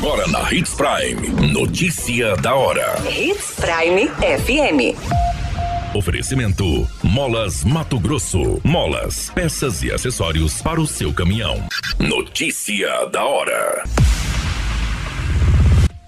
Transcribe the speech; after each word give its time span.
Agora 0.00 0.26
na 0.28 0.50
Hits 0.50 0.74
Prime. 0.74 1.52
Notícia 1.52 2.34
da 2.36 2.54
hora. 2.54 2.96
Hits 3.06 3.52
Prime 3.56 4.08
FM. 4.08 4.96
Oferecimento: 5.94 6.88
Molas 7.02 7.62
Mato 7.64 8.00
Grosso. 8.00 8.62
Molas, 8.64 9.28
peças 9.34 9.82
e 9.82 9.92
acessórios 9.92 10.62
para 10.62 10.80
o 10.80 10.86
seu 10.86 11.12
caminhão. 11.12 11.62
Notícia 11.98 13.04
da 13.12 13.22
hora. 13.22 13.84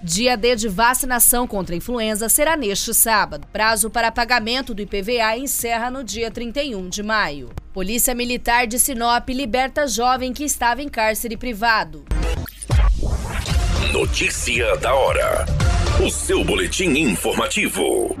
Dia 0.01 0.35
D 0.35 0.55
de 0.55 0.67
vacinação 0.67 1.45
contra 1.45 1.75
a 1.75 1.77
influenza 1.77 2.27
será 2.29 2.57
neste 2.57 2.95
sábado. 2.95 3.47
Prazo 3.53 3.91
para 3.91 4.11
pagamento 4.11 4.73
do 4.73 4.81
IPVA 4.81 5.37
encerra 5.37 5.91
no 5.91 6.03
dia 6.03 6.31
31 6.31 6.89
de 6.89 7.03
maio. 7.03 7.51
Polícia 7.71 8.15
Militar 8.15 8.65
de 8.65 8.79
Sinop 8.79 9.29
liberta 9.29 9.87
jovem 9.87 10.33
que 10.33 10.43
estava 10.43 10.81
em 10.81 10.89
cárcere 10.89 11.37
privado. 11.37 12.03
Notícia 13.93 14.75
da 14.77 14.91
hora. 14.91 15.45
O 16.03 16.09
seu 16.09 16.43
boletim 16.43 16.97
informativo. 16.97 18.17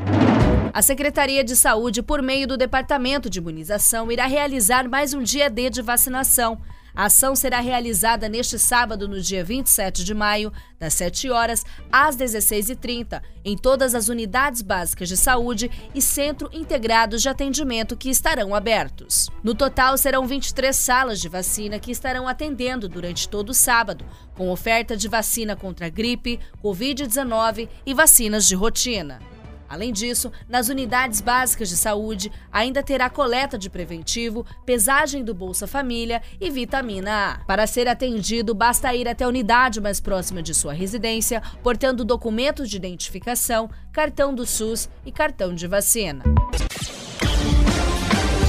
A 0.71 0.83
Secretaria 0.83 1.43
de 1.43 1.55
Saúde, 1.55 2.03
por 2.03 2.21
meio 2.21 2.47
do 2.47 2.55
Departamento 2.55 3.27
de 3.27 3.39
Imunização, 3.39 4.11
irá 4.11 4.27
realizar 4.27 4.87
mais 4.87 5.15
um 5.15 5.23
dia 5.23 5.49
D 5.49 5.71
de 5.71 5.81
vacinação. 5.81 6.61
A 6.95 7.05
ação 7.05 7.35
será 7.35 7.59
realizada 7.59 8.29
neste 8.29 8.59
sábado, 8.59 9.07
no 9.07 9.19
dia 9.19 9.43
27 9.43 10.03
de 10.03 10.13
maio, 10.13 10.53
das 10.79 10.93
7 10.93 11.29
horas 11.31 11.65
às 11.91 12.15
16h30, 12.15 13.19
em 13.43 13.57
todas 13.57 13.95
as 13.95 14.09
unidades 14.09 14.61
básicas 14.61 15.09
de 15.09 15.17
saúde 15.17 15.71
e 15.95 16.01
centro 16.01 16.49
integrados 16.53 17.21
de 17.21 17.29
atendimento 17.29 17.97
que 17.97 18.09
estarão 18.09 18.53
abertos. 18.53 19.27
No 19.43 19.55
total, 19.55 19.97
serão 19.97 20.27
23 20.27 20.75
salas 20.75 21.19
de 21.19 21.27
vacina 21.27 21.79
que 21.79 21.91
estarão 21.91 22.27
atendendo 22.27 22.87
durante 22.87 23.27
todo 23.27 23.49
o 23.49 23.55
sábado, 23.55 24.05
com 24.35 24.51
oferta 24.51 24.95
de 24.95 25.07
vacina 25.07 25.55
contra 25.55 25.89
gripe, 25.89 26.39
Covid-19 26.63 27.69
e 27.85 27.93
vacinas 27.93 28.45
de 28.45 28.53
rotina. 28.53 29.32
Além 29.73 29.91
disso, 29.91 30.31
nas 30.47 30.69
unidades 30.69 31.19
básicas 31.19 31.67
de 31.67 31.75
saúde 31.75 32.31
ainda 32.51 32.83
terá 32.83 33.09
coleta 33.09 33.57
de 33.57 33.71
preventivo, 33.71 34.45
pesagem 34.63 35.23
do 35.23 35.33
Bolsa 35.33 35.65
Família 35.65 36.21
e 36.39 36.51
vitamina 36.51 37.31
A. 37.31 37.45
Para 37.45 37.65
ser 37.65 37.87
atendido, 37.87 38.53
basta 38.53 38.93
ir 38.93 39.07
até 39.07 39.23
a 39.23 39.27
unidade 39.27 39.81
mais 39.81 39.99
próxima 39.99 40.43
de 40.43 40.53
sua 40.53 40.73
residência, 40.73 41.41
portando 41.63 42.05
documentos 42.05 42.69
de 42.69 42.77
identificação, 42.77 43.67
cartão 43.91 44.31
do 44.31 44.45
SUS 44.45 44.87
e 45.03 45.11
cartão 45.11 45.55
de 45.55 45.65
vacina. 45.65 46.23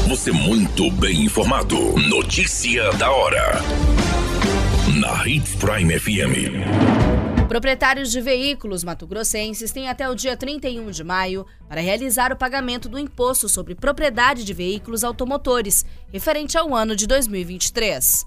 Você 0.06 0.30
muito 0.30 0.90
bem 0.90 1.24
informado. 1.24 1.78
Notícia 2.06 2.92
da 2.98 3.10
hora. 3.10 3.62
Na 5.00 5.26
Hits 5.26 5.54
Prime 5.54 5.98
FM. 5.98 7.23
Proprietários 7.48 8.10
de 8.10 8.22
veículos 8.22 8.82
mato-grossenses 8.82 9.70
têm 9.70 9.88
até 9.88 10.08
o 10.08 10.14
dia 10.14 10.34
31 10.34 10.90
de 10.90 11.04
maio 11.04 11.46
para 11.68 11.80
realizar 11.80 12.32
o 12.32 12.36
pagamento 12.36 12.88
do 12.88 12.98
imposto 12.98 13.50
sobre 13.50 13.74
propriedade 13.74 14.44
de 14.44 14.54
veículos 14.54 15.04
automotores, 15.04 15.84
referente 16.10 16.56
ao 16.56 16.74
ano 16.74 16.96
de 16.96 17.06
2023. 17.06 18.26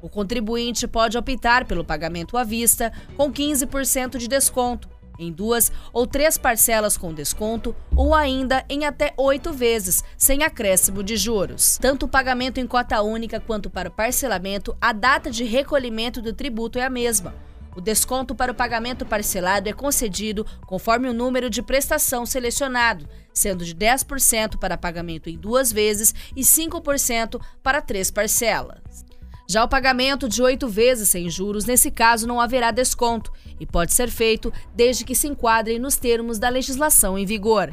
O 0.00 0.08
contribuinte 0.08 0.88
pode 0.88 1.16
optar 1.16 1.66
pelo 1.66 1.84
pagamento 1.84 2.38
à 2.38 2.42
vista, 2.42 2.90
com 3.18 3.30
15% 3.30 4.16
de 4.16 4.26
desconto, 4.26 4.88
em 5.18 5.30
duas 5.30 5.70
ou 5.92 6.06
três 6.06 6.38
parcelas 6.38 6.96
com 6.96 7.12
desconto 7.12 7.76
ou 7.94 8.14
ainda 8.14 8.64
em 8.68 8.86
até 8.86 9.12
oito 9.18 9.52
vezes, 9.52 10.02
sem 10.16 10.42
acréscimo 10.42 11.02
de 11.02 11.18
juros. 11.18 11.78
Tanto 11.80 12.06
o 12.06 12.08
pagamento 12.08 12.58
em 12.58 12.66
cota 12.66 13.00
única 13.02 13.38
quanto 13.38 13.68
para 13.68 13.90
o 13.90 13.92
parcelamento, 13.92 14.74
a 14.80 14.92
data 14.92 15.30
de 15.30 15.44
recolhimento 15.44 16.22
do 16.22 16.32
tributo 16.32 16.78
é 16.78 16.82
a 16.82 16.90
mesma 16.90 17.43
o 17.76 17.80
desconto 17.80 18.34
para 18.34 18.52
o 18.52 18.54
pagamento 18.54 19.04
parcelado 19.04 19.68
é 19.68 19.72
concedido 19.72 20.46
conforme 20.66 21.08
o 21.08 21.14
número 21.14 21.50
de 21.50 21.62
prestação 21.62 22.24
selecionado, 22.24 23.08
sendo 23.32 23.64
de 23.64 23.74
10% 23.74 24.58
para 24.58 24.78
pagamento 24.78 25.28
em 25.28 25.36
duas 25.36 25.72
vezes 25.72 26.14
e 26.36 26.42
5% 26.42 27.40
para 27.62 27.82
três 27.82 28.10
parcelas. 28.10 29.04
Já 29.46 29.62
o 29.62 29.68
pagamento 29.68 30.28
de 30.28 30.42
oito 30.42 30.68
vezes 30.68 31.10
sem 31.10 31.28
juros, 31.28 31.66
nesse 31.66 31.90
caso, 31.90 32.26
não 32.26 32.40
haverá 32.40 32.70
desconto 32.70 33.30
e 33.60 33.66
pode 33.66 33.92
ser 33.92 34.10
feito 34.10 34.52
desde 34.74 35.04
que 35.04 35.14
se 35.14 35.28
enquadrem 35.28 35.78
nos 35.78 35.96
termos 35.96 36.38
da 36.38 36.48
legislação 36.48 37.18
em 37.18 37.26
vigor. 37.26 37.72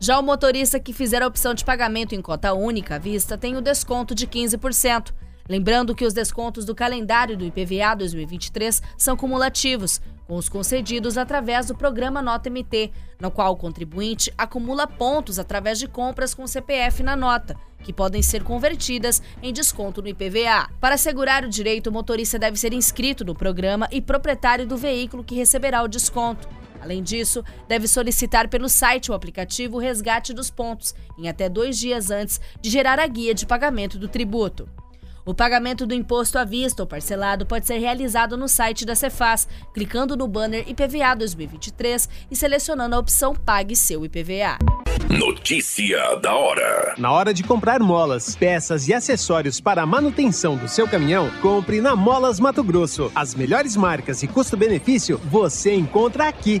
Já 0.00 0.18
o 0.18 0.22
motorista 0.22 0.80
que 0.80 0.92
fizer 0.92 1.22
a 1.22 1.26
opção 1.26 1.54
de 1.54 1.64
pagamento 1.64 2.14
em 2.14 2.20
cota 2.20 2.52
única 2.52 2.96
à 2.96 2.98
vista 2.98 3.38
tem 3.38 3.56
o 3.56 3.60
desconto 3.60 4.14
de 4.14 4.26
15%. 4.26 5.12
Lembrando 5.48 5.94
que 5.94 6.06
os 6.06 6.14
descontos 6.14 6.64
do 6.64 6.74
calendário 6.74 7.36
do 7.36 7.44
IPVA 7.44 7.94
2023 7.96 8.80
são 8.96 9.14
cumulativos, 9.14 10.00
com 10.26 10.36
os 10.36 10.48
concedidos 10.48 11.18
através 11.18 11.66
do 11.66 11.74
programa 11.74 12.22
Nota 12.22 12.48
MT, 12.48 12.90
no 13.20 13.30
qual 13.30 13.52
o 13.52 13.56
contribuinte 13.56 14.32
acumula 14.38 14.86
pontos 14.86 15.38
através 15.38 15.78
de 15.78 15.86
compras 15.86 16.32
com 16.32 16.46
CPF 16.46 17.02
na 17.02 17.14
nota, 17.14 17.54
que 17.82 17.92
podem 17.92 18.22
ser 18.22 18.42
convertidas 18.42 19.22
em 19.42 19.52
desconto 19.52 20.00
no 20.00 20.08
IPVA. 20.08 20.70
Para 20.80 20.94
assegurar 20.94 21.44
o 21.44 21.50
direito, 21.50 21.88
o 21.88 21.92
motorista 21.92 22.38
deve 22.38 22.56
ser 22.56 22.72
inscrito 22.72 23.22
no 23.22 23.34
programa 23.34 23.86
e 23.92 24.00
proprietário 24.00 24.66
do 24.66 24.78
veículo 24.78 25.22
que 25.22 25.34
receberá 25.34 25.82
o 25.82 25.88
desconto. 25.88 26.48
Além 26.80 27.02
disso, 27.02 27.44
deve 27.68 27.86
solicitar 27.86 28.48
pelo 28.48 28.68
site 28.68 29.10
ou 29.10 29.16
aplicativo 29.16 29.76
o 29.76 29.80
resgate 29.80 30.32
dos 30.32 30.50
pontos, 30.50 30.94
em 31.18 31.28
até 31.28 31.50
dois 31.50 31.78
dias 31.78 32.10
antes 32.10 32.40
de 32.60 32.70
gerar 32.70 32.98
a 32.98 33.06
guia 33.06 33.34
de 33.34 33.46
pagamento 33.46 33.98
do 33.98 34.08
tributo. 34.08 34.68
O 35.26 35.32
pagamento 35.32 35.86
do 35.86 35.94
imposto 35.94 36.38
à 36.38 36.44
vista 36.44 36.82
ou 36.82 36.86
parcelado 36.86 37.46
pode 37.46 37.66
ser 37.66 37.78
realizado 37.78 38.36
no 38.36 38.46
site 38.46 38.84
da 38.84 38.94
Cefaz, 38.94 39.48
clicando 39.72 40.18
no 40.18 40.28
banner 40.28 40.68
IPVA 40.68 41.16
2023 41.16 42.08
e 42.30 42.36
selecionando 42.36 42.94
a 42.94 42.98
opção 42.98 43.34
Pague 43.34 43.74
seu 43.74 44.04
IPVA. 44.04 44.58
Notícia 45.08 46.16
da 46.16 46.34
hora. 46.34 46.94
Na 46.98 47.10
hora 47.10 47.32
de 47.32 47.42
comprar 47.42 47.80
molas, 47.80 48.36
peças 48.36 48.86
e 48.86 48.92
acessórios 48.92 49.60
para 49.60 49.82
a 49.82 49.86
manutenção 49.86 50.56
do 50.56 50.68
seu 50.68 50.86
caminhão, 50.86 51.30
compre 51.40 51.80
na 51.80 51.96
Molas 51.96 52.38
Mato 52.38 52.62
Grosso. 52.62 53.10
As 53.14 53.34
melhores 53.34 53.76
marcas 53.76 54.22
e 54.22 54.28
custo-benefício 54.28 55.18
você 55.24 55.74
encontra 55.74 56.28
aqui. 56.28 56.60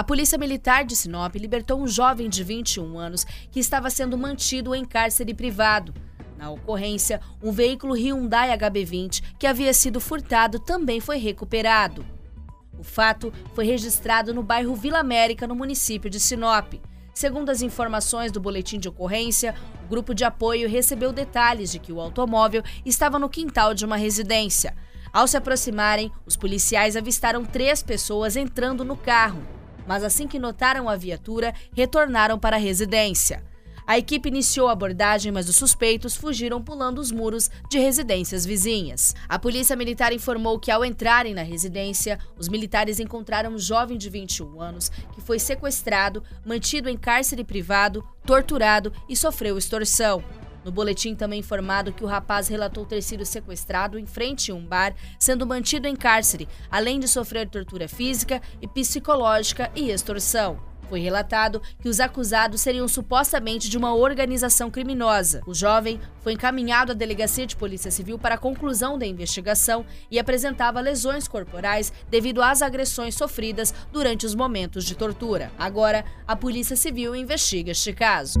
A 0.00 0.02
Polícia 0.02 0.38
Militar 0.38 0.82
de 0.82 0.96
Sinop 0.96 1.34
libertou 1.36 1.78
um 1.78 1.86
jovem 1.86 2.26
de 2.26 2.42
21 2.42 2.98
anos 2.98 3.26
que 3.50 3.60
estava 3.60 3.90
sendo 3.90 4.16
mantido 4.16 4.74
em 4.74 4.82
cárcere 4.82 5.34
privado. 5.34 5.92
Na 6.38 6.48
ocorrência, 6.48 7.20
um 7.42 7.52
veículo 7.52 7.92
Hyundai 7.94 8.48
HB20 8.56 9.22
que 9.38 9.46
havia 9.46 9.74
sido 9.74 10.00
furtado 10.00 10.58
também 10.58 11.00
foi 11.00 11.18
recuperado. 11.18 12.02
O 12.78 12.82
fato 12.82 13.30
foi 13.52 13.66
registrado 13.66 14.32
no 14.32 14.42
bairro 14.42 14.74
Vila 14.74 15.00
América, 15.00 15.46
no 15.46 15.54
município 15.54 16.08
de 16.08 16.18
Sinop. 16.18 16.80
Segundo 17.12 17.50
as 17.50 17.60
informações 17.60 18.32
do 18.32 18.40
boletim 18.40 18.78
de 18.78 18.88
ocorrência, 18.88 19.54
o 19.84 19.86
grupo 19.86 20.14
de 20.14 20.24
apoio 20.24 20.66
recebeu 20.66 21.12
detalhes 21.12 21.70
de 21.70 21.78
que 21.78 21.92
o 21.92 22.00
automóvel 22.00 22.62
estava 22.86 23.18
no 23.18 23.28
quintal 23.28 23.74
de 23.74 23.84
uma 23.84 23.98
residência. 23.98 24.74
Ao 25.12 25.26
se 25.26 25.36
aproximarem, 25.36 26.10
os 26.24 26.38
policiais 26.38 26.96
avistaram 26.96 27.44
três 27.44 27.82
pessoas 27.82 28.34
entrando 28.34 28.82
no 28.82 28.96
carro 28.96 29.59
mas 29.86 30.04
assim 30.04 30.26
que 30.26 30.38
notaram 30.38 30.88
a 30.88 30.96
viatura, 30.96 31.54
retornaram 31.72 32.38
para 32.38 32.56
a 32.56 32.58
residência. 32.58 33.42
A 33.90 33.98
equipe 33.98 34.28
iniciou 34.28 34.68
a 34.68 34.72
abordagem, 34.72 35.32
mas 35.32 35.48
os 35.48 35.56
suspeitos 35.56 36.14
fugiram 36.14 36.62
pulando 36.62 37.00
os 37.00 37.10
muros 37.10 37.50
de 37.68 37.76
residências 37.80 38.46
vizinhas. 38.46 39.16
A 39.28 39.36
polícia 39.36 39.74
militar 39.74 40.12
informou 40.12 40.60
que, 40.60 40.70
ao 40.70 40.84
entrarem 40.84 41.34
na 41.34 41.42
residência, 41.42 42.16
os 42.38 42.48
militares 42.48 43.00
encontraram 43.00 43.52
um 43.52 43.58
jovem 43.58 43.98
de 43.98 44.08
21 44.08 44.60
anos 44.60 44.90
que 45.12 45.20
foi 45.20 45.40
sequestrado, 45.40 46.22
mantido 46.46 46.88
em 46.88 46.96
cárcere 46.96 47.42
privado, 47.42 48.06
torturado 48.24 48.92
e 49.08 49.16
sofreu 49.16 49.58
extorsão. 49.58 50.22
No 50.64 50.70
boletim 50.70 51.14
também 51.14 51.40
informado 51.40 51.92
que 51.92 52.04
o 52.04 52.06
rapaz 52.06 52.48
relatou 52.48 52.84
ter 52.84 53.02
sido 53.02 53.24
sequestrado 53.24 53.98
em 53.98 54.06
frente 54.06 54.50
a 54.50 54.54
um 54.54 54.64
bar, 54.64 54.94
sendo 55.18 55.46
mantido 55.46 55.88
em 55.88 55.96
cárcere, 55.96 56.48
além 56.70 57.00
de 57.00 57.08
sofrer 57.08 57.48
tortura 57.48 57.88
física 57.88 58.42
e 58.60 58.68
psicológica 58.68 59.70
e 59.74 59.90
extorsão. 59.90 60.70
Foi 60.90 60.98
relatado 60.98 61.62
que 61.80 61.88
os 61.88 62.00
acusados 62.00 62.60
seriam 62.60 62.88
supostamente 62.88 63.70
de 63.70 63.78
uma 63.78 63.94
organização 63.94 64.68
criminosa. 64.68 65.40
O 65.46 65.54
jovem 65.54 66.00
foi 66.20 66.32
encaminhado 66.32 66.90
à 66.90 66.94
delegacia 66.96 67.46
de 67.46 67.54
Polícia 67.54 67.92
Civil 67.92 68.18
para 68.18 68.34
a 68.34 68.38
conclusão 68.38 68.98
da 68.98 69.06
investigação 69.06 69.86
e 70.10 70.18
apresentava 70.18 70.80
lesões 70.80 71.28
corporais 71.28 71.92
devido 72.10 72.42
às 72.42 72.60
agressões 72.60 73.14
sofridas 73.14 73.72
durante 73.92 74.26
os 74.26 74.34
momentos 74.34 74.84
de 74.84 74.96
tortura. 74.96 75.52
Agora, 75.56 76.04
a 76.26 76.34
Polícia 76.34 76.74
Civil 76.74 77.14
investiga 77.14 77.70
este 77.70 77.92
caso. 77.92 78.40